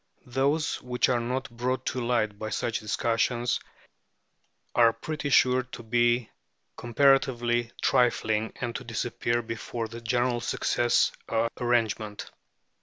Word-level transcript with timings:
Those 0.25 0.81
which 0.81 1.09
are 1.09 1.19
not 1.19 1.47
brought 1.51 1.85
to 1.85 2.03
light 2.03 2.39
by 2.39 2.49
such 2.49 2.79
discussions 2.79 3.59
are 4.73 4.93
pretty 4.93 5.29
sure 5.29 5.61
to 5.61 5.83
be 5.83 6.31
comparatively 6.75 7.71
trifling, 7.83 8.51
and 8.59 8.75
to 8.77 8.83
disappear 8.83 9.43
before 9.43 9.87
the 9.87 10.01
general 10.01 10.41
success 10.41 11.11
of 11.29 11.49
arrangement. 11.59 12.31